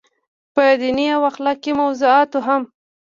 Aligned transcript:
پۀ 0.55 0.65
ديني 0.81 1.05
او 1.15 1.21
اخلاقي 1.31 1.71
موضوعاتو 1.81 2.39
هم 2.47 2.61